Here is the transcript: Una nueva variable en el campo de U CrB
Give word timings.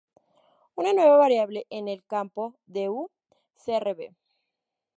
Una 0.73 0.93
nueva 0.93 1.15
variable 1.17 1.67
en 1.69 1.87
el 1.87 2.03
campo 2.03 2.55
de 2.65 2.89
U 2.89 3.11
CrB 3.63 4.15